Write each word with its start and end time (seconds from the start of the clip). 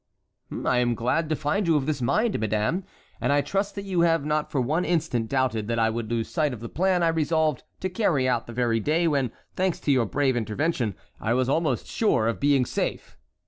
"I 0.65 0.79
am 0.79 0.95
glad 0.95 1.29
to 1.29 1.35
find 1.35 1.67
you 1.67 1.75
of 1.77 1.85
this 1.85 2.01
mind, 2.01 2.39
madame, 2.39 2.85
and 3.21 3.31
I 3.31 3.41
trust 3.41 3.75
that 3.75 3.83
you 3.85 4.01
have 4.01 4.25
not 4.25 4.49
for 4.51 4.59
one 4.59 4.83
instant 4.83 5.29
doubted 5.29 5.67
that 5.67 5.77
I 5.77 5.91
would 5.91 6.09
lose 6.09 6.27
sight 6.27 6.53
of 6.53 6.59
the 6.59 6.69
plan 6.69 7.03
I 7.03 7.09
resolved 7.09 7.61
to 7.81 7.87
carry 7.87 8.27
out 8.27 8.47
the 8.47 8.51
very 8.53 8.79
day 8.79 9.07
when, 9.07 9.31
thanks 9.55 9.79
to 9.81 9.91
your 9.91 10.07
brave 10.07 10.35
intervention, 10.35 10.95
I 11.19 11.35
was 11.35 11.49
almost 11.49 11.85
sure 11.85 12.27
of 12.27 12.39
being 12.39 12.65
safe." 12.65 13.15